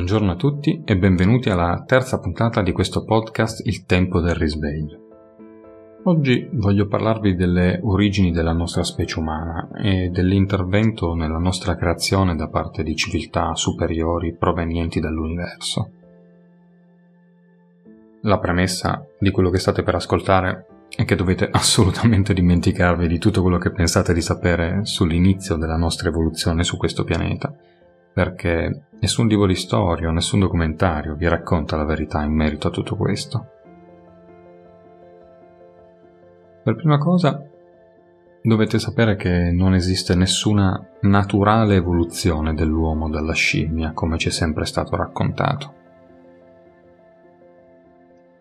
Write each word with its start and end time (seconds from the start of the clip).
Buongiorno 0.00 0.32
a 0.32 0.36
tutti 0.36 0.80
e 0.82 0.96
benvenuti 0.96 1.50
alla 1.50 1.84
terza 1.86 2.18
puntata 2.20 2.62
di 2.62 2.72
questo 2.72 3.04
podcast 3.04 3.66
Il 3.66 3.84
tempo 3.84 4.20
del 4.20 4.34
risveglio. 4.34 4.98
Oggi 6.04 6.48
voglio 6.52 6.86
parlarvi 6.86 7.34
delle 7.34 7.78
origini 7.82 8.32
della 8.32 8.54
nostra 8.54 8.82
specie 8.82 9.18
umana 9.18 9.68
e 9.76 10.08
dell'intervento 10.08 11.12
nella 11.12 11.36
nostra 11.36 11.76
creazione 11.76 12.34
da 12.34 12.48
parte 12.48 12.82
di 12.82 12.96
civiltà 12.96 13.54
superiori 13.54 14.34
provenienti 14.34 15.00
dall'universo. 15.00 15.90
La 18.22 18.38
premessa 18.38 19.04
di 19.18 19.30
quello 19.30 19.50
che 19.50 19.58
state 19.58 19.82
per 19.82 19.96
ascoltare 19.96 20.86
è 20.96 21.04
che 21.04 21.14
dovete 21.14 21.46
assolutamente 21.52 22.32
dimenticarvi 22.32 23.06
di 23.06 23.18
tutto 23.18 23.42
quello 23.42 23.58
che 23.58 23.70
pensate 23.70 24.14
di 24.14 24.22
sapere 24.22 24.82
sull'inizio 24.86 25.56
della 25.56 25.76
nostra 25.76 26.08
evoluzione 26.08 26.64
su 26.64 26.78
questo 26.78 27.04
pianeta 27.04 27.54
perché 28.12 28.82
nessun 29.00 29.26
libro 29.28 29.46
di 29.46 29.54
storia 29.54 30.10
nessun 30.10 30.40
documentario 30.40 31.14
vi 31.14 31.28
racconta 31.28 31.76
la 31.76 31.84
verità 31.84 32.22
in 32.22 32.32
merito 32.32 32.68
a 32.68 32.70
tutto 32.70 32.96
questo. 32.96 33.46
Per 36.62 36.76
prima 36.76 36.98
cosa 36.98 37.42
dovete 38.42 38.78
sapere 38.78 39.16
che 39.16 39.50
non 39.52 39.74
esiste 39.74 40.14
nessuna 40.14 40.86
naturale 41.02 41.76
evoluzione 41.76 42.54
dell'uomo 42.54 43.08
dalla 43.08 43.32
scimmia 43.32 43.92
come 43.92 44.18
ci 44.18 44.28
è 44.28 44.30
sempre 44.30 44.64
stato 44.66 44.96
raccontato. 44.96 45.74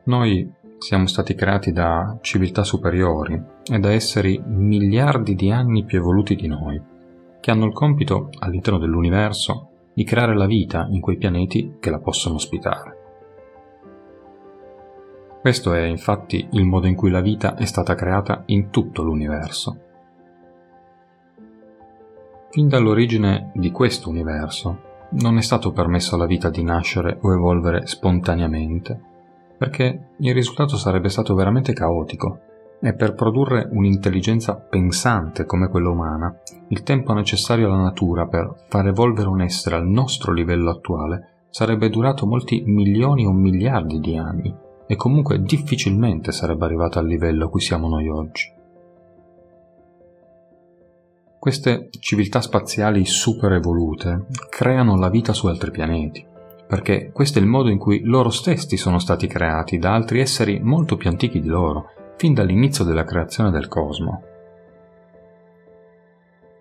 Noi 0.03 0.51
siamo 0.79 1.07
stati 1.07 1.35
creati 1.35 1.71
da 1.71 2.17
civiltà 2.21 2.63
superiori 2.63 3.41
e 3.65 3.79
da 3.79 3.91
esseri 3.91 4.41
miliardi 4.43 5.35
di 5.35 5.51
anni 5.51 5.83
più 5.83 5.99
evoluti 5.99 6.35
di 6.35 6.47
noi 6.47 6.81
che 7.49 7.55
hanno 7.55 7.65
il 7.65 7.73
compito, 7.73 8.29
all'interno 8.37 8.77
dell'universo, 8.77 9.69
di 9.95 10.03
creare 10.03 10.37
la 10.37 10.45
vita 10.45 10.87
in 10.91 11.01
quei 11.01 11.17
pianeti 11.17 11.77
che 11.79 11.89
la 11.89 11.97
possono 11.97 12.35
ospitare. 12.35 12.97
Questo 15.41 15.73
è 15.73 15.81
infatti 15.81 16.47
il 16.51 16.65
modo 16.65 16.85
in 16.85 16.93
cui 16.93 17.09
la 17.09 17.21
vita 17.21 17.55
è 17.55 17.65
stata 17.65 17.95
creata 17.95 18.43
in 18.47 18.69
tutto 18.69 19.01
l'universo. 19.01 19.79
Fin 22.51 22.67
dall'origine 22.67 23.49
di 23.55 23.71
questo 23.71 24.09
universo 24.09 25.07
non 25.13 25.37
è 25.37 25.41
stato 25.41 25.71
permesso 25.71 26.13
alla 26.13 26.27
vita 26.27 26.51
di 26.51 26.61
nascere 26.61 27.17
o 27.19 27.33
evolvere 27.33 27.87
spontaneamente, 27.87 29.01
perché 29.57 30.09
il 30.17 30.33
risultato 30.35 30.77
sarebbe 30.77 31.09
stato 31.09 31.33
veramente 31.33 31.73
caotico 31.73 32.41
e 32.81 32.93
per 32.93 33.13
produrre 33.13 33.67
un'intelligenza 33.71 34.55
pensante 34.55 35.45
come 35.45 35.67
quella 35.67 35.89
umana, 35.89 36.33
il 36.69 36.83
tempo 36.83 37.13
necessario 37.13 37.67
alla 37.67 37.81
natura 37.81 38.25
per 38.25 38.65
far 38.69 38.87
evolvere 38.87 39.27
un 39.27 39.41
essere 39.41 39.75
al 39.75 39.87
nostro 39.87 40.31
livello 40.31 40.69
attuale 40.69 41.45
sarebbe 41.49 41.89
durato 41.89 42.25
molti 42.25 42.63
milioni 42.65 43.25
o 43.25 43.33
miliardi 43.33 43.99
di 43.99 44.15
anni 44.15 44.55
e 44.87 44.95
comunque 44.95 45.41
difficilmente 45.41 46.31
sarebbe 46.31 46.65
arrivato 46.65 46.99
al 46.99 47.07
livello 47.07 47.45
a 47.45 47.49
cui 47.49 47.61
siamo 47.61 47.89
noi 47.89 48.07
oggi. 48.07 48.57
Queste 51.37 51.89
civiltà 51.99 52.41
spaziali 52.41 53.05
super 53.05 53.53
evolute 53.53 54.25
creano 54.49 54.97
la 54.97 55.09
vita 55.09 55.31
su 55.31 55.47
altri 55.47 55.71
pianeti, 55.71 56.25
perché 56.67 57.11
questo 57.13 57.39
è 57.39 57.41
il 57.41 57.47
modo 57.47 57.69
in 57.69 57.77
cui 57.77 58.01
loro 58.03 58.29
stessi 58.29 58.77
sono 58.77 58.99
stati 58.99 59.27
creati 59.27 59.77
da 59.77 59.93
altri 59.93 60.19
esseri 60.19 60.59
molto 60.59 60.97
più 60.97 61.09
antichi 61.09 61.39
di 61.39 61.47
loro 61.47 61.91
fin 62.19 62.33
dall'inizio 62.33 62.83
della 62.83 63.05
creazione 63.05 63.49
del 63.49 63.69
cosmo. 63.69 64.23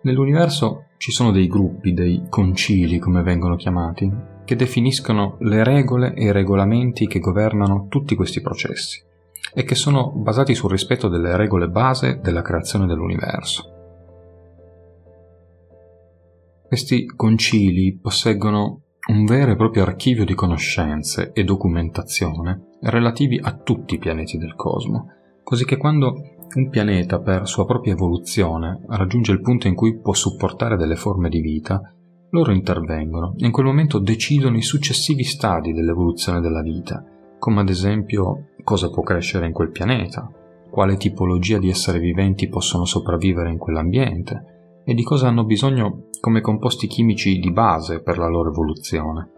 Nell'universo 0.02 0.84
ci 0.98 1.10
sono 1.10 1.32
dei 1.32 1.48
gruppi, 1.48 1.92
dei 1.92 2.26
concili 2.28 3.00
come 3.00 3.22
vengono 3.22 3.56
chiamati, 3.56 4.08
che 4.44 4.54
definiscono 4.54 5.36
le 5.40 5.64
regole 5.64 6.14
e 6.14 6.26
i 6.26 6.32
regolamenti 6.32 7.08
che 7.08 7.18
governano 7.18 7.88
tutti 7.88 8.14
questi 8.14 8.40
processi 8.40 9.02
e 9.52 9.64
che 9.64 9.74
sono 9.74 10.12
basati 10.12 10.54
sul 10.54 10.70
rispetto 10.70 11.08
delle 11.08 11.36
regole 11.36 11.68
base 11.68 12.20
della 12.22 12.42
creazione 12.42 12.86
dell'universo. 12.86 13.72
Questi 16.68 17.04
concili 17.06 17.98
posseggono 18.00 18.82
un 19.08 19.24
vero 19.24 19.50
e 19.50 19.56
proprio 19.56 19.82
archivio 19.82 20.24
di 20.24 20.34
conoscenze 20.34 21.32
e 21.32 21.42
documentazione 21.42 22.76
relativi 22.82 23.40
a 23.42 23.56
tutti 23.56 23.94
i 23.94 23.98
pianeti 23.98 24.38
del 24.38 24.54
cosmo 24.54 25.16
così 25.48 25.64
che 25.64 25.78
quando 25.78 26.34
un 26.56 26.68
pianeta 26.68 27.20
per 27.20 27.48
sua 27.48 27.64
propria 27.64 27.94
evoluzione 27.94 28.82
raggiunge 28.86 29.32
il 29.32 29.40
punto 29.40 29.66
in 29.66 29.74
cui 29.74 29.98
può 29.98 30.12
supportare 30.12 30.76
delle 30.76 30.94
forme 30.94 31.30
di 31.30 31.40
vita, 31.40 31.90
loro 32.32 32.52
intervengono 32.52 33.32
e 33.38 33.46
in 33.46 33.50
quel 33.50 33.64
momento 33.64 33.98
decidono 33.98 34.58
i 34.58 34.62
successivi 34.62 35.24
stadi 35.24 35.72
dell'evoluzione 35.72 36.42
della 36.42 36.60
vita, 36.60 37.02
come 37.38 37.62
ad 37.62 37.70
esempio 37.70 38.48
cosa 38.62 38.90
può 38.90 39.02
crescere 39.02 39.46
in 39.46 39.54
quel 39.54 39.70
pianeta, 39.70 40.30
quale 40.68 40.98
tipologia 40.98 41.56
di 41.56 41.70
esseri 41.70 41.98
viventi 41.98 42.50
possono 42.50 42.84
sopravvivere 42.84 43.48
in 43.48 43.56
quell'ambiente 43.56 44.82
e 44.84 44.92
di 44.92 45.02
cosa 45.02 45.28
hanno 45.28 45.46
bisogno 45.46 46.08
come 46.20 46.42
composti 46.42 46.86
chimici 46.86 47.38
di 47.38 47.50
base 47.52 48.02
per 48.02 48.18
la 48.18 48.28
loro 48.28 48.50
evoluzione. 48.50 49.30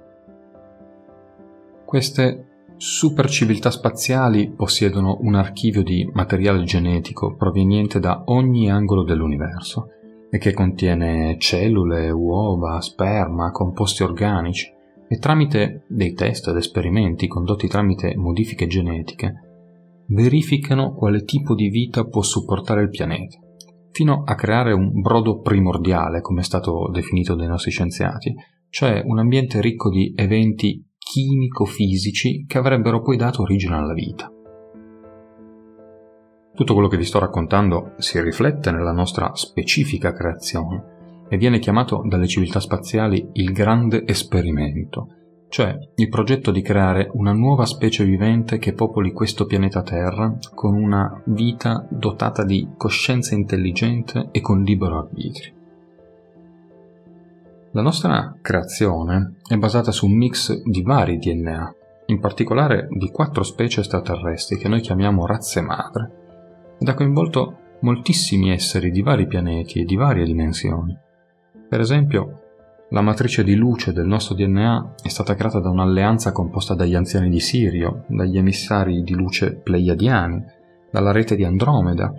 Queste 1.85 2.50
super 2.81 3.29
civiltà 3.29 3.71
spaziali 3.71 4.55
possiedono 4.57 5.19
un 5.21 5.35
archivio 5.35 5.83
di 5.83 6.09
materiale 6.15 6.65
genetico 6.65 7.35
proveniente 7.37 8.01
da 8.01 8.23
ogni 8.25 8.71
angolo 8.71 9.05
dell'universo 9.05 9.89
e 10.31 10.39
che 10.39 10.55
contiene 10.55 11.37
cellule, 11.39 12.09
uova, 12.09 12.81
sperma, 12.81 13.51
composti 13.51 14.03
organici 14.03 14.73
e 15.07 15.19
tramite 15.19 15.85
dei 15.89 16.15
test 16.15 16.49
ed 16.49 16.57
esperimenti 16.57 17.27
condotti 17.27 17.69
tramite 17.69 18.17
modifiche 18.17 18.67
genetiche 18.67 19.35
verificano 20.07 20.95
quale 20.95 21.25
tipo 21.25 21.55
di 21.55 21.69
vita 21.69 22.05
può 22.05 22.23
supportare 22.23 22.81
il 22.81 22.89
pianeta, 22.89 23.39
fino 23.91 24.23
a 24.25 24.35
creare 24.35 24.73
un 24.73 25.03
brodo 25.03 25.41
primordiale, 25.41 26.23
come 26.23 26.41
è 26.41 26.45
stato 26.45 26.89
definito 26.91 27.35
dai 27.35 27.47
nostri 27.47 27.73
scienziati, 27.73 28.35
cioè 28.71 29.03
un 29.05 29.19
ambiente 29.19 29.61
ricco 29.61 29.91
di 29.91 30.15
eventi 30.17 30.83
chimico-fisici 31.11 32.45
che 32.47 32.59
avrebbero 32.59 33.03
poi 33.03 33.17
dato 33.17 33.43
origine 33.43 33.75
alla 33.75 33.93
vita. 33.93 34.31
Tutto 36.55 36.73
quello 36.73 36.89
che 36.89 36.97
vi 36.97 37.05
sto 37.05 37.19
raccontando 37.19 37.95
si 37.97 38.21
riflette 38.21 38.71
nella 38.71 38.93
nostra 38.93 39.35
specifica 39.35 40.13
creazione 40.13 41.25
e 41.29 41.37
viene 41.37 41.59
chiamato 41.59 42.03
dalle 42.07 42.29
civiltà 42.29 42.61
spaziali 42.61 43.29
il 43.33 43.51
grande 43.53 44.07
esperimento, 44.07 45.09
cioè 45.49 45.77
il 45.97 46.09
progetto 46.09 46.53
di 46.53 46.63
creare 46.63 47.09
una 47.15 47.33
nuova 47.33 47.67
specie 47.67 48.05
vivente 48.05 48.59
che 48.59 48.73
popoli 48.73 49.13
questo 49.13 49.47
pianeta 49.47 49.83
Terra 49.83 50.37
con 50.55 50.75
una 50.75 51.21
vita 51.27 51.89
dotata 51.91 52.45
di 52.45 52.69
coscienza 52.77 53.35
intelligente 53.35 54.29
e 54.31 54.41
con 54.41 54.63
libero 54.63 54.99
arbitrio. 54.99 55.60
La 57.73 57.83
nostra 57.83 58.35
creazione 58.43 59.35
è 59.47 59.57
basata 59.57 59.93
su 59.93 60.07
un 60.07 60.17
mix 60.17 60.61
di 60.65 60.83
vari 60.83 61.19
DNA, 61.19 61.75
in 62.07 62.19
particolare 62.19 62.89
di 62.91 63.13
quattro 63.13 63.45
specie 63.45 63.79
extraterrestri 63.79 64.57
che 64.57 64.67
noi 64.67 64.81
chiamiamo 64.81 65.25
razze 65.25 65.61
madre, 65.61 66.11
ed 66.81 66.89
ha 66.89 66.95
coinvolto 66.95 67.59
moltissimi 67.83 68.51
esseri 68.51 68.91
di 68.91 69.03
vari 69.03 69.29
pianeti 69.29 69.79
e 69.79 69.85
di 69.85 69.95
varie 69.95 70.25
dimensioni. 70.25 70.99
Per 71.69 71.79
esempio, 71.79 72.41
la 72.89 73.03
matrice 73.03 73.45
di 73.45 73.55
luce 73.55 73.93
del 73.93 74.07
nostro 74.07 74.35
DNA 74.35 74.95
è 75.01 75.09
stata 75.09 75.37
creata 75.37 75.61
da 75.61 75.71
un'alleanza 75.71 76.33
composta 76.33 76.75
dagli 76.75 76.97
anziani 76.97 77.31
di 77.31 77.39
Sirio, 77.39 78.03
dagli 78.09 78.37
emissari 78.37 79.05
di 79.05 79.15
luce 79.15 79.55
pleiadiani, 79.55 80.45
dalla 80.91 81.13
rete 81.13 81.37
di 81.37 81.45
Andromeda, 81.45 82.13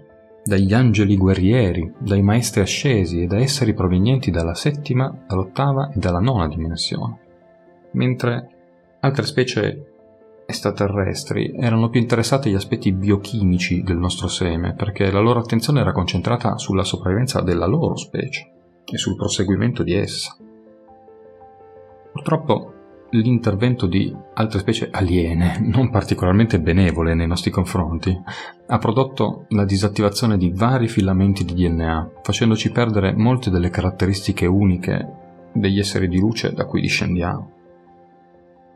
dagli 0.44 0.74
angeli 0.74 1.18
guerrieri, 1.18 1.94
dai 2.00 2.22
maestri 2.22 2.62
ascesi 2.62 3.22
e 3.22 3.28
da 3.28 3.38
esseri 3.38 3.74
provenienti 3.74 4.32
dalla 4.32 4.56
settima, 4.56 5.14
dall'ottava 5.28 5.92
e 5.94 6.00
dalla 6.00 6.20
nona 6.20 6.48
dimensione, 6.48 7.20
mentre 7.92 8.50
altre 9.02 9.26
specie 9.26 9.86
extraterrestri 10.46 11.54
erano 11.56 11.90
più 11.90 12.00
interessate 12.00 12.50
agli 12.50 12.56
aspetti 12.56 12.92
biochimici 12.92 13.84
del 13.84 13.98
nostro 13.98 14.28
seme 14.28 14.74
perché 14.74 15.10
la 15.10 15.20
loro 15.20 15.40
attenzione 15.40 15.80
era 15.80 15.94
concentrata 15.94 16.58
sulla 16.58 16.84
sopravvivenza 16.84 17.42
della 17.42 17.66
loro 17.66 17.96
specie 17.96 18.52
e 18.84 18.98
sul 18.98 19.16
proseguimento 19.16 19.82
di 19.82 19.94
essa. 19.94 20.36
Purtroppo 22.12 22.74
l'intervento 23.12 23.88
di 23.88 24.16
altre 24.34 24.60
specie 24.60 24.90
aliene, 24.92 25.60
non 25.60 25.90
particolarmente 25.90 26.60
benevole 26.60 27.14
nei 27.14 27.28
nostri 27.28 27.52
confronti, 27.52 28.18
ha 28.68 28.78
prodotto 28.78 29.46
la 29.50 29.66
disattivazione 29.66 30.38
di 30.38 30.52
vari 30.54 30.88
filamenti 30.88 31.44
di 31.44 31.54
DNA, 31.54 32.12
facendoci 32.22 32.72
perdere 32.72 33.14
molte 33.14 33.50
delle 33.50 33.70
caratteristiche 33.70 34.46
uniche 34.46 35.20
degli 35.54 35.80
esseri 35.80 36.08
di 36.08 36.20
luce 36.20 36.54
da 36.54 36.66
cui 36.66 36.82
discendiamo. 36.82 37.52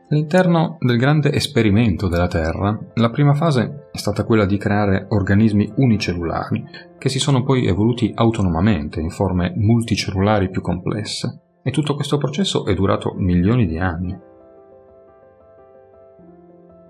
All'interno 0.08 0.78
del 0.82 0.98
grande 0.98 1.32
esperimento 1.32 2.08
della 2.08 2.28
Terra, 2.28 2.78
la 2.94 3.10
prima 3.10 3.34
fase 3.34 3.88
è 3.92 3.98
stata 3.98 4.24
quella 4.24 4.46
di 4.46 4.58
creare 4.58 5.08
organismi 5.10 5.72
unicellulari, 5.78 6.64
che 7.00 7.10
si 7.10 7.18
sono 7.18 7.42
poi 7.42 7.66
evoluti 7.66 8.12
autonomamente 8.14 9.00
in 9.00 9.10
forme 9.10 9.54
multicellulari 9.56 10.52
più 10.52 10.62
complesse, 10.62 11.40
e 11.64 11.72
tutto 11.72 11.96
questo 11.96 12.18
processo 12.18 12.66
è 12.66 12.76
durato 12.76 13.16
milioni 13.18 13.66
di 13.66 13.80
anni. 13.80 14.16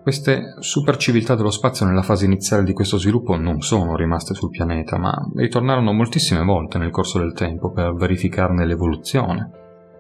Queste 0.05 0.53
superciviltà 0.59 1.33
dello 1.33 1.49
spazio 1.49 1.83
nella 1.83 2.03
fase 2.03 2.25
iniziale 2.25 2.61
di 2.61 2.73
questo 2.73 2.99
sviluppo 2.99 3.35
non 3.37 3.61
sono 3.61 3.95
rimaste 3.95 4.35
sul 4.35 4.51
pianeta, 4.51 4.99
ma 4.99 5.11
ritornarono 5.33 5.93
moltissime 5.93 6.43
volte 6.43 6.77
nel 6.77 6.91
corso 6.91 7.17
del 7.17 7.33
tempo 7.33 7.71
per 7.71 7.95
verificarne 7.95 8.67
l'evoluzione 8.67 9.49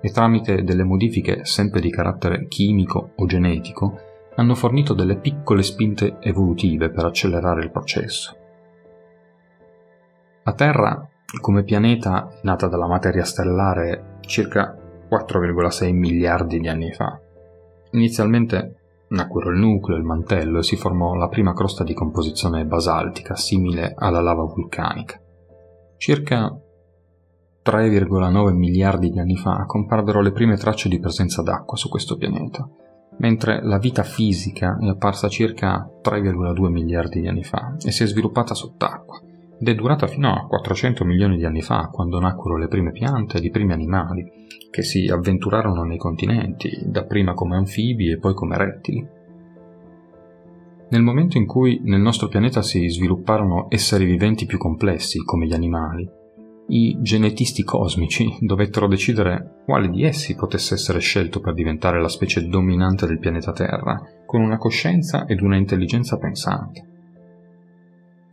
e 0.01 0.11
tramite 0.11 0.63
delle 0.63 0.83
modifiche 0.83 1.43
sempre 1.43 1.81
di 1.81 1.89
carattere 1.89 2.47
chimico 2.47 3.13
o 3.15 3.25
genetico 3.25 3.97
hanno 4.35 4.53
fornito 4.53 4.93
delle 4.93 5.17
piccole 5.17 5.63
spinte 5.63 6.17
evolutive 6.19 6.91
per 6.91 7.05
accelerare 7.05 7.63
il 7.63 7.71
processo. 7.71 8.37
La 10.43 10.53
Terra, 10.53 11.09
come 11.41 11.63
pianeta 11.63 12.29
nata 12.43 12.67
dalla 12.67 12.85
materia 12.85 13.23
stellare 13.23 14.19
circa 14.19 14.77
4,6 15.09 15.91
miliardi 15.95 16.59
di 16.59 16.67
anni 16.67 16.93
fa, 16.93 17.19
inizialmente 17.93 18.81
Nacquero 19.07 19.51
il 19.51 19.59
nucleo, 19.59 19.97
il 19.97 20.03
mantello 20.03 20.59
e 20.59 20.63
si 20.63 20.75
formò 20.75 21.13
la 21.13 21.27
prima 21.27 21.53
crosta 21.53 21.83
di 21.83 21.93
composizione 21.93 22.65
basaltica 22.65 23.35
simile 23.35 23.93
alla 23.95 24.21
lava 24.21 24.43
vulcanica. 24.43 25.19
Circa 25.97 26.59
3,9 27.63 28.53
miliardi 28.53 29.09
di 29.09 29.19
anni 29.19 29.37
fa 29.37 29.65
comparvero 29.65 30.21
le 30.21 30.31
prime 30.31 30.57
tracce 30.57 30.89
di 30.89 30.99
presenza 30.99 31.41
d'acqua 31.41 31.77
su 31.77 31.89
questo 31.89 32.17
pianeta, 32.17 32.67
mentre 33.17 33.63
la 33.63 33.77
vita 33.77 34.03
fisica 34.03 34.77
è 34.79 34.87
apparsa 34.87 35.29
circa 35.29 35.89
3,2 36.03 36.67
miliardi 36.69 37.21
di 37.21 37.27
anni 37.27 37.43
fa 37.43 37.75
e 37.83 37.91
si 37.91 38.03
è 38.03 38.07
sviluppata 38.07 38.53
sott'acqua 38.53 39.24
ed 39.59 39.67
è 39.67 39.75
durata 39.75 40.07
fino 40.07 40.33
a 40.33 40.45
400 40.47 41.05
milioni 41.05 41.37
di 41.37 41.45
anni 41.45 41.61
fa, 41.61 41.89
quando 41.91 42.19
nacquero 42.19 42.57
le 42.57 42.67
prime 42.67 42.91
piante 42.91 43.37
ed 43.37 43.45
i 43.45 43.49
primi 43.49 43.73
animali, 43.73 44.29
che 44.69 44.83
si 44.83 45.07
avventurarono 45.07 45.83
nei 45.83 45.97
continenti, 45.97 46.69
dapprima 46.85 47.33
come 47.33 47.55
anfibi 47.55 48.11
e 48.11 48.17
poi 48.17 48.33
come 48.33 48.57
rettili. 48.57 49.07
Nel 50.87 51.01
momento 51.01 51.37
in 51.37 51.45
cui 51.45 51.81
nel 51.83 52.01
nostro 52.01 52.27
pianeta 52.27 52.61
si 52.61 52.87
svilupparono 52.89 53.67
esseri 53.69 54.05
viventi 54.05 54.45
più 54.45 54.57
complessi, 54.57 55.23
come 55.23 55.47
gli 55.47 55.53
animali, 55.53 56.07
i 56.67 56.97
genetisti 56.99 57.63
cosmici 57.63 58.37
dovettero 58.41 58.87
decidere 58.87 59.61
quale 59.65 59.89
di 59.89 60.03
essi 60.03 60.35
potesse 60.35 60.73
essere 60.73 60.99
scelto 60.99 61.39
per 61.39 61.53
diventare 61.53 62.01
la 62.01 62.09
specie 62.09 62.47
dominante 62.47 63.05
del 63.05 63.19
pianeta 63.19 63.51
Terra, 63.51 64.01
con 64.25 64.41
una 64.41 64.57
coscienza 64.57 65.25
ed 65.25 65.41
una 65.41 65.57
intelligenza 65.57 66.17
pensante. 66.17 66.94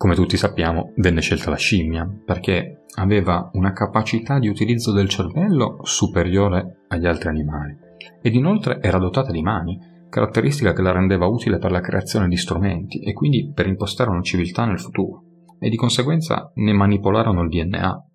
Come 0.02 0.16
tutti 0.16 0.36
sappiamo, 0.36 0.94
venne 0.96 1.20
scelta 1.20 1.48
la 1.48 1.56
scimmia 1.56 2.04
perché 2.24 2.86
aveva 2.96 3.48
una 3.52 3.72
capacità 3.72 4.40
di 4.40 4.48
utilizzo 4.48 4.90
del 4.90 5.08
cervello 5.08 5.78
superiore 5.84 6.80
agli 6.88 7.06
altri 7.06 7.28
animali 7.28 7.76
ed 8.20 8.34
inoltre 8.34 8.80
era 8.82 8.98
dotata 8.98 9.30
di 9.30 9.42
mani, 9.42 9.78
caratteristica 10.08 10.72
che 10.72 10.82
la 10.82 10.90
rendeva 10.90 11.26
utile 11.26 11.58
per 11.58 11.70
la 11.70 11.78
creazione 11.78 12.26
di 12.26 12.36
strumenti 12.36 12.98
e 12.98 13.12
quindi 13.12 13.52
per 13.54 13.68
impostare 13.68 14.10
una 14.10 14.22
civiltà 14.22 14.64
nel 14.64 14.80
futuro 14.80 15.22
e 15.60 15.68
di 15.70 15.76
conseguenza 15.76 16.50
ne 16.56 16.72
manipolarono 16.72 17.42
il 17.42 17.48
DNA. 17.48 18.06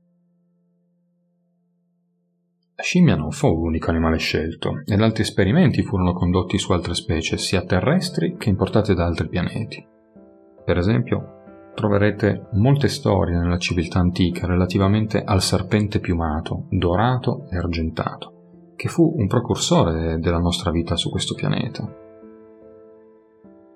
La 2.76 2.84
scimmia 2.84 3.16
non 3.16 3.32
fu 3.32 3.48
l'unico 3.48 3.92
animale 3.92 4.18
scelto 4.18 4.82
ed 4.84 5.02
altri 5.02 5.24
esperimenti 5.24 5.84
furono 5.84 6.12
condotti 6.12 6.58
su 6.58 6.74
altre 6.74 6.96
specie 6.96 7.38
sia 7.38 7.64
terrestri 7.64 8.36
che 8.36 8.50
importate 8.50 8.94
da 8.94 9.06
altri 9.06 9.30
pianeti. 9.30 9.88
Per 10.66 10.78
esempio, 10.78 11.37
troverete 11.78 12.48
molte 12.54 12.88
storie 12.88 13.38
nella 13.38 13.60
civiltà 13.60 14.00
antica 14.00 14.48
relativamente 14.48 15.24
al 15.24 15.44
serpente 15.44 16.00
piumato, 16.00 16.66
dorato 16.72 17.46
e 17.52 17.58
argentato, 17.58 18.72
che 18.76 18.88
fu 18.88 19.14
un 19.16 19.28
precursore 19.28 20.18
della 20.18 20.40
nostra 20.40 20.72
vita 20.72 20.96
su 20.96 21.12
questo 21.12 21.36
pianeta. 21.36 21.88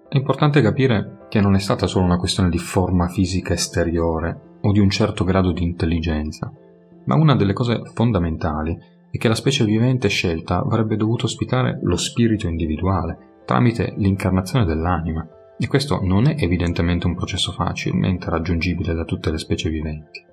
È 0.10 0.18
importante 0.18 0.64
capire 0.64 1.28
che 1.30 1.42
non 1.42 1.54
è 1.54 1.60
stata 1.60 1.86
solo 1.86 2.06
una 2.06 2.18
questione 2.18 2.50
di 2.50 2.58
forma 2.58 3.08
fisica 3.08 3.54
esteriore 3.54 4.58
o 4.62 4.72
di 4.72 4.80
un 4.80 4.90
certo 4.90 5.24
grado 5.24 5.52
di 5.52 5.62
intelligenza, 5.62 6.52
ma 7.06 7.14
una 7.14 7.36
delle 7.36 7.54
cose 7.54 7.84
fondamentali 7.94 8.76
è 9.12 9.18
che 9.18 9.28
la 9.28 9.36
specie 9.36 9.64
vivente 9.64 10.08
scelta 10.08 10.58
avrebbe 10.58 10.96
dovuto 10.96 11.26
ospitare 11.26 11.78
lo 11.84 11.98
spirito 11.98 12.48
individuale 12.48 13.44
tramite 13.46 13.94
l'incarnazione 13.98 14.66
dell'anima, 14.66 15.28
e 15.62 15.68
questo 15.68 16.00
non 16.02 16.26
è 16.26 16.36
evidentemente 16.40 17.06
un 17.06 17.14
processo 17.14 17.52
facilmente 17.52 18.32
raggiungibile 18.32 18.96
da 18.96 19.06
tutte 19.06 19.30
le 19.30 19.38
specie 19.38 19.70
viventi. 19.70 20.26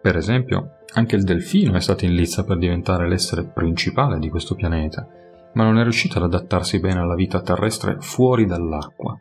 Per 0.00 0.16
esempio, 0.16 0.76
anche 0.94 1.16
il 1.16 1.24
delfino 1.24 1.74
è 1.74 1.80
stato 1.80 2.04
in 2.04 2.14
lizza 2.14 2.44
per 2.44 2.56
diventare 2.56 3.08
l'essere 3.08 3.42
principale 3.42 4.20
di 4.20 4.28
questo 4.28 4.54
pianeta, 4.54 5.08
ma 5.54 5.64
non 5.64 5.76
è 5.76 5.82
riuscito 5.82 6.18
ad 6.18 6.24
adattarsi 6.24 6.78
bene 6.78 7.00
alla 7.00 7.16
vita 7.16 7.40
terrestre 7.40 7.96
fuori 7.98 8.46
dall'acqua. 8.46 9.18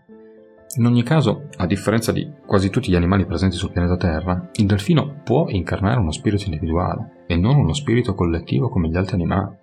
In 0.78 0.86
ogni 0.86 1.02
caso, 1.02 1.48
a 1.58 1.66
differenza 1.66 2.12
di 2.12 2.32
quasi 2.46 2.70
tutti 2.70 2.92
gli 2.92 2.96
animali 2.96 3.26
presenti 3.26 3.56
sul 3.56 3.72
pianeta 3.72 3.98
Terra, 3.98 4.50
il 4.54 4.68
delfino 4.68 5.22
può 5.24 5.48
incarnare 5.50 6.00
uno 6.00 6.12
spirito 6.12 6.44
individuale 6.46 7.24
e 7.26 7.36
non 7.36 7.56
uno 7.56 7.74
spirito 7.74 8.14
collettivo 8.14 8.70
come 8.70 8.88
gli 8.88 8.98
altri 8.98 9.16
animali. 9.16 9.56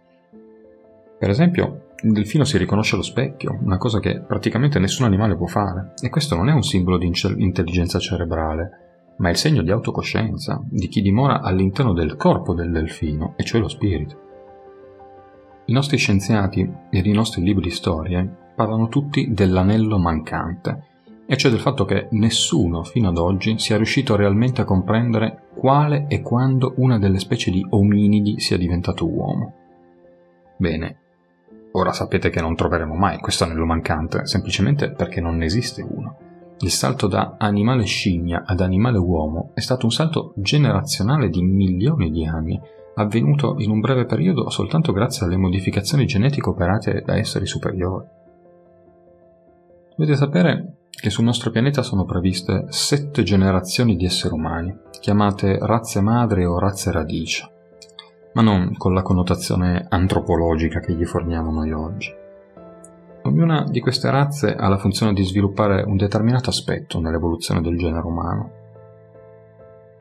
Per 1.16 1.30
esempio, 1.30 1.90
il 2.04 2.12
delfino 2.12 2.44
si 2.44 2.58
riconosce 2.58 2.94
allo 2.94 3.04
specchio, 3.04 3.58
una 3.62 3.78
cosa 3.78 4.00
che 4.00 4.20
praticamente 4.20 4.78
nessun 4.78 5.06
animale 5.06 5.36
può 5.36 5.46
fare, 5.46 5.92
e 6.02 6.08
questo 6.08 6.34
non 6.34 6.48
è 6.48 6.52
un 6.52 6.62
simbolo 6.62 6.98
di 6.98 7.10
intelligenza 7.36 7.98
cerebrale, 7.98 8.70
ma 9.18 9.28
è 9.28 9.30
il 9.30 9.36
segno 9.36 9.62
di 9.62 9.70
autocoscienza, 9.70 10.60
di 10.68 10.88
chi 10.88 11.00
dimora 11.00 11.40
all'interno 11.40 11.92
del 11.92 12.16
corpo 12.16 12.54
del 12.54 12.72
delfino, 12.72 13.34
e 13.36 13.44
cioè 13.44 13.60
lo 13.60 13.68
spirito. 13.68 14.20
I 15.66 15.72
nostri 15.72 15.96
scienziati 15.96 16.68
ed 16.90 17.06
i 17.06 17.12
nostri 17.12 17.42
libri 17.42 17.64
di 17.64 17.70
storie 17.70 18.28
parlano 18.56 18.88
tutti 18.88 19.32
dell'anello 19.32 19.96
mancante, 19.98 20.86
e 21.24 21.36
cioè 21.36 21.52
del 21.52 21.60
fatto 21.60 21.84
che 21.84 22.08
nessuno 22.10 22.82
fino 22.82 23.10
ad 23.10 23.16
oggi 23.16 23.58
sia 23.60 23.76
riuscito 23.76 24.16
realmente 24.16 24.60
a 24.60 24.64
comprendere 24.64 25.44
quale 25.54 26.06
e 26.08 26.20
quando 26.20 26.74
una 26.78 26.98
delle 26.98 27.20
specie 27.20 27.52
di 27.52 27.64
ominidi 27.70 28.40
sia 28.40 28.58
diventato 28.58 29.08
uomo. 29.08 29.54
Bene, 30.56 30.96
Ora 31.72 31.92
sapete 31.92 32.28
che 32.28 32.40
non 32.40 32.54
troveremo 32.54 32.94
mai 32.94 33.18
questo 33.18 33.44
anello 33.44 33.64
mancante, 33.64 34.26
semplicemente 34.26 34.90
perché 34.90 35.20
non 35.20 35.36
ne 35.36 35.46
esiste 35.46 35.82
uno. 35.82 36.16
Il 36.58 36.70
salto 36.70 37.06
da 37.06 37.36
animale 37.38 37.84
scimmia 37.84 38.44
ad 38.46 38.60
animale 38.60 38.98
uomo 38.98 39.50
è 39.54 39.60
stato 39.60 39.86
un 39.86 39.90
salto 39.90 40.32
generazionale 40.36 41.28
di 41.30 41.42
milioni 41.42 42.10
di 42.10 42.26
anni, 42.26 42.60
avvenuto 42.94 43.54
in 43.58 43.70
un 43.70 43.80
breve 43.80 44.04
periodo 44.04 44.50
soltanto 44.50 44.92
grazie 44.92 45.24
alle 45.24 45.38
modificazioni 45.38 46.04
genetiche 46.04 46.50
operate 46.50 47.02
da 47.04 47.16
esseri 47.16 47.46
superiori. 47.46 48.06
Dovete 49.96 50.16
sapere 50.16 50.76
che 50.90 51.10
sul 51.10 51.24
nostro 51.24 51.50
pianeta 51.50 51.82
sono 51.82 52.04
previste 52.04 52.66
sette 52.68 53.22
generazioni 53.22 53.96
di 53.96 54.04
esseri 54.04 54.34
umani, 54.34 54.76
chiamate 55.00 55.58
razze 55.58 56.00
madre 56.02 56.44
o 56.44 56.58
razze 56.58 56.92
radice 56.92 57.51
ma 58.34 58.42
non 58.42 58.74
con 58.76 58.94
la 58.94 59.02
connotazione 59.02 59.86
antropologica 59.88 60.80
che 60.80 60.94
gli 60.94 61.04
forniamo 61.04 61.50
noi 61.50 61.72
oggi. 61.72 62.20
Ognuna 63.24 63.64
di 63.68 63.80
queste 63.80 64.10
razze 64.10 64.54
ha 64.54 64.68
la 64.68 64.78
funzione 64.78 65.12
di 65.12 65.22
sviluppare 65.22 65.82
un 65.82 65.96
determinato 65.96 66.50
aspetto 66.50 67.00
nell'evoluzione 67.00 67.60
del 67.60 67.78
genere 67.78 68.06
umano. 68.06 68.50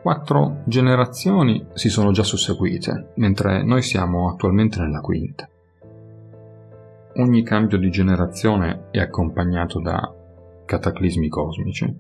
Quattro 0.02 0.64
generazioni 0.66 1.68
si 1.74 1.90
sono 1.90 2.12
già 2.12 2.24
susseguite, 2.24 3.12
mentre 3.16 3.64
noi 3.64 3.84
siamo 3.84 4.30
attualmente 4.30 4.80
nella 4.80 5.02
quinta. 5.02 5.48
Ogni 7.18 7.44
cambio 7.44 7.78
di 7.78 7.92
generazione 7.92 8.88
è 8.90 9.00
accompagnato 9.00 9.80
da 9.80 10.12
cataclismi 10.66 11.28
cosmici. 11.28 11.96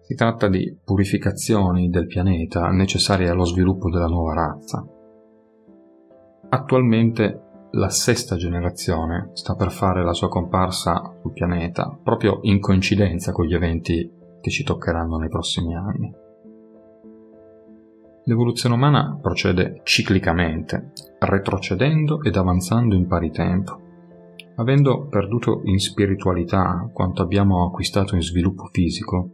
Si 0.00 0.14
tratta 0.16 0.48
di 0.48 0.76
purificazioni 0.82 1.88
del 1.88 2.06
pianeta 2.06 2.68
necessarie 2.70 3.28
allo 3.28 3.44
sviluppo 3.44 3.88
della 3.88 4.06
nuova 4.06 4.34
razza, 4.34 4.84
Attualmente 6.54 7.68
la 7.70 7.88
sesta 7.88 8.36
generazione 8.36 9.30
sta 9.32 9.54
per 9.54 9.70
fare 9.70 10.04
la 10.04 10.12
sua 10.12 10.28
comparsa 10.28 11.16
sul 11.22 11.32
pianeta, 11.32 11.98
proprio 12.02 12.40
in 12.42 12.60
coincidenza 12.60 13.32
con 13.32 13.46
gli 13.46 13.54
eventi 13.54 14.12
che 14.38 14.50
ci 14.50 14.62
toccheranno 14.62 15.16
nei 15.16 15.30
prossimi 15.30 15.74
anni. 15.74 16.14
L'evoluzione 18.24 18.74
umana 18.74 19.18
procede 19.18 19.80
ciclicamente, 19.82 20.92
retrocedendo 21.20 22.22
ed 22.22 22.36
avanzando 22.36 22.94
in 22.96 23.06
pari 23.06 23.30
tempo. 23.30 23.80
Avendo 24.56 25.06
perduto 25.06 25.62
in 25.64 25.78
spiritualità 25.78 26.86
quanto 26.92 27.22
abbiamo 27.22 27.64
acquistato 27.64 28.14
in 28.14 28.20
sviluppo 28.20 28.68
fisico, 28.70 29.30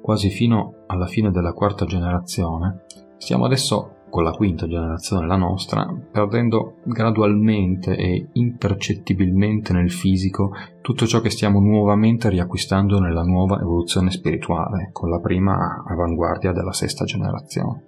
quasi 0.00 0.30
fino 0.30 0.84
alla 0.86 1.06
fine 1.06 1.30
della 1.30 1.52
quarta 1.52 1.84
generazione, 1.84 2.86
stiamo 3.18 3.44
adesso 3.44 3.96
con 4.12 4.24
la 4.24 4.32
quinta 4.32 4.68
generazione, 4.68 5.26
la 5.26 5.36
nostra, 5.36 5.90
perdendo 6.12 6.80
gradualmente 6.84 7.96
e 7.96 8.28
impercettibilmente 8.32 9.72
nel 9.72 9.90
fisico 9.90 10.50
tutto 10.82 11.06
ciò 11.06 11.22
che 11.22 11.30
stiamo 11.30 11.60
nuovamente 11.60 12.28
riacquistando 12.28 12.98
nella 13.00 13.22
nuova 13.22 13.58
evoluzione 13.58 14.10
spirituale, 14.10 14.90
con 14.92 15.08
la 15.08 15.18
prima 15.18 15.82
avanguardia 15.88 16.52
della 16.52 16.74
sesta 16.74 17.06
generazione. 17.06 17.84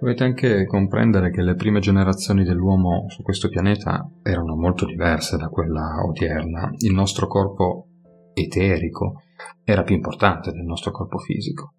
Dovete 0.00 0.24
anche 0.24 0.64
comprendere 0.64 1.30
che 1.30 1.42
le 1.42 1.54
prime 1.54 1.80
generazioni 1.80 2.42
dell'uomo 2.42 3.10
su 3.10 3.22
questo 3.22 3.50
pianeta 3.50 4.10
erano 4.22 4.56
molto 4.56 4.86
diverse 4.86 5.36
da 5.36 5.50
quella 5.50 6.02
odierna. 6.02 6.70
Il 6.78 6.94
nostro 6.94 7.26
corpo 7.26 7.88
eterico 8.32 9.20
era 9.64 9.82
più 9.82 9.96
importante 9.96 10.50
del 10.50 10.64
nostro 10.64 10.92
corpo 10.92 11.18
fisico. 11.18 11.74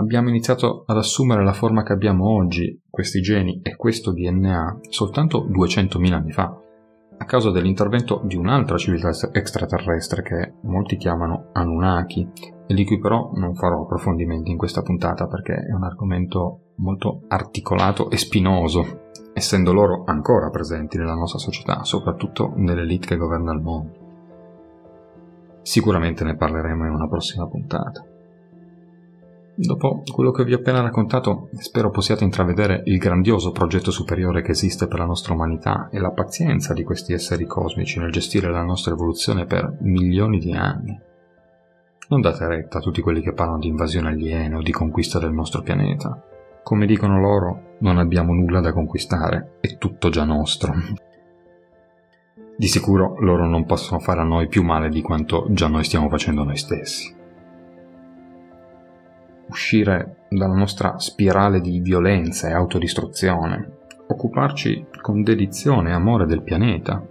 Abbiamo 0.00 0.30
iniziato 0.30 0.84
ad 0.86 0.96
assumere 0.96 1.44
la 1.44 1.52
forma 1.52 1.82
che 1.82 1.92
abbiamo 1.92 2.30
oggi, 2.30 2.80
questi 2.88 3.20
geni 3.20 3.60
e 3.62 3.76
questo 3.76 4.12
DNA, 4.12 4.78
soltanto 4.88 5.46
200.000 5.46 6.12
anni 6.14 6.32
fa, 6.32 6.58
a 7.18 7.24
causa 7.26 7.50
dell'intervento 7.50 8.22
di 8.24 8.34
un'altra 8.34 8.78
civiltà 8.78 9.10
extraterrestre 9.30 10.22
che 10.22 10.54
molti 10.62 10.96
chiamano 10.96 11.50
Anunnaki, 11.52 12.26
e 12.66 12.72
di 12.72 12.86
cui 12.86 12.98
però 12.98 13.32
non 13.34 13.54
farò 13.54 13.82
approfondimenti 13.82 14.50
in 14.50 14.56
questa 14.56 14.80
puntata 14.80 15.26
perché 15.26 15.52
è 15.52 15.72
un 15.74 15.84
argomento 15.84 16.72
molto 16.76 17.24
articolato 17.28 18.08
e 18.08 18.16
spinoso, 18.16 19.10
essendo 19.34 19.74
loro 19.74 20.04
ancora 20.06 20.48
presenti 20.48 20.96
nella 20.96 21.14
nostra 21.14 21.38
società, 21.38 21.84
soprattutto 21.84 22.54
nell'elite 22.56 23.06
che 23.06 23.16
governa 23.18 23.52
il 23.52 23.60
mondo. 23.60 23.98
Sicuramente 25.60 26.24
ne 26.24 26.36
parleremo 26.36 26.86
in 26.86 26.94
una 26.94 27.06
prossima 27.06 27.46
puntata. 27.46 28.02
Dopo 29.62 30.02
quello 30.10 30.30
che 30.30 30.42
vi 30.42 30.54
ho 30.54 30.56
appena 30.56 30.80
raccontato, 30.80 31.50
spero 31.58 31.90
possiate 31.90 32.24
intravedere 32.24 32.80
il 32.86 32.96
grandioso 32.96 33.52
progetto 33.52 33.90
superiore 33.90 34.40
che 34.40 34.52
esiste 34.52 34.86
per 34.86 35.00
la 35.00 35.04
nostra 35.04 35.34
umanità 35.34 35.90
e 35.92 35.98
la 35.98 36.12
pazienza 36.12 36.72
di 36.72 36.82
questi 36.82 37.12
esseri 37.12 37.44
cosmici 37.44 37.98
nel 37.98 38.10
gestire 38.10 38.50
la 38.50 38.62
nostra 38.62 38.94
evoluzione 38.94 39.44
per 39.44 39.76
milioni 39.80 40.38
di 40.38 40.54
anni. 40.54 40.98
Non 42.08 42.22
date 42.22 42.46
retta 42.48 42.78
a 42.78 42.80
tutti 42.80 43.02
quelli 43.02 43.20
che 43.20 43.34
parlano 43.34 43.58
di 43.58 43.68
invasione 43.68 44.08
aliena 44.08 44.56
o 44.56 44.62
di 44.62 44.72
conquista 44.72 45.18
del 45.18 45.32
nostro 45.32 45.60
pianeta. 45.60 46.24
Come 46.62 46.86
dicono 46.86 47.20
loro, 47.20 47.76
non 47.80 47.98
abbiamo 47.98 48.32
nulla 48.32 48.60
da 48.60 48.72
conquistare, 48.72 49.58
è 49.60 49.76
tutto 49.76 50.08
già 50.08 50.24
nostro. 50.24 50.72
Di 52.56 52.66
sicuro 52.66 53.16
loro 53.18 53.46
non 53.46 53.66
possono 53.66 54.00
fare 54.00 54.20
a 54.20 54.24
noi 54.24 54.48
più 54.48 54.62
male 54.62 54.88
di 54.88 55.02
quanto 55.02 55.48
già 55.50 55.68
noi 55.68 55.84
stiamo 55.84 56.08
facendo 56.08 56.44
noi 56.44 56.56
stessi 56.56 57.18
uscire 59.50 60.26
dalla 60.28 60.54
nostra 60.54 60.98
spirale 60.98 61.60
di 61.60 61.80
violenza 61.80 62.48
e 62.48 62.52
autodistruzione, 62.52 63.78
occuparci 64.06 64.86
con 65.00 65.22
dedizione 65.22 65.90
e 65.90 65.94
amore 65.94 66.26
del 66.26 66.42
pianeta, 66.42 67.04